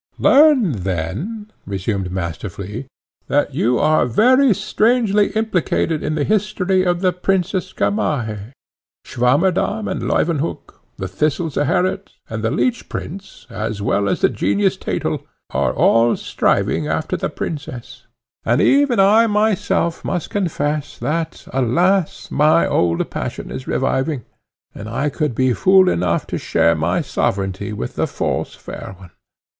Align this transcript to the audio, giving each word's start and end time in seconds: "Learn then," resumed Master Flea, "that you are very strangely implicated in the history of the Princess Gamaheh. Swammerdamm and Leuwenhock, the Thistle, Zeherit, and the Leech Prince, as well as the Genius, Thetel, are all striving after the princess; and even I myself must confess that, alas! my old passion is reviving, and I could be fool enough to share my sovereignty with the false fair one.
"Learn 0.17 0.71
then," 0.81 1.51
resumed 1.67 2.11
Master 2.11 2.49
Flea, 2.49 2.87
"that 3.27 3.53
you 3.53 3.77
are 3.77 4.07
very 4.07 4.51
strangely 4.51 5.29
implicated 5.33 6.01
in 6.01 6.15
the 6.15 6.23
history 6.23 6.83
of 6.83 7.01
the 7.01 7.13
Princess 7.13 7.71
Gamaheh. 7.71 8.51
Swammerdamm 9.05 9.87
and 9.87 10.01
Leuwenhock, 10.01 10.81
the 10.97 11.07
Thistle, 11.07 11.51
Zeherit, 11.51 12.13
and 12.27 12.43
the 12.43 12.49
Leech 12.49 12.89
Prince, 12.89 13.45
as 13.51 13.79
well 13.83 14.09
as 14.09 14.21
the 14.21 14.29
Genius, 14.29 14.75
Thetel, 14.75 15.21
are 15.51 15.71
all 15.71 16.17
striving 16.17 16.87
after 16.87 17.15
the 17.15 17.29
princess; 17.29 18.07
and 18.43 18.59
even 18.59 18.99
I 18.99 19.27
myself 19.27 20.03
must 20.03 20.31
confess 20.31 20.97
that, 20.97 21.47
alas! 21.53 22.31
my 22.31 22.65
old 22.65 23.07
passion 23.11 23.51
is 23.51 23.67
reviving, 23.67 24.25
and 24.73 24.89
I 24.89 25.09
could 25.09 25.35
be 25.35 25.53
fool 25.53 25.87
enough 25.87 26.25
to 26.33 26.39
share 26.39 26.73
my 26.73 27.01
sovereignty 27.01 27.71
with 27.71 27.95
the 27.97 28.07
false 28.07 28.55
fair 28.55 28.95
one. 28.97 29.11